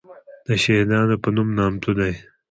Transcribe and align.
دشهیدانو 0.47 1.15
په 1.23 1.29
نوم 1.35 1.49
نامتو 1.57 1.91
دی. 1.97 2.13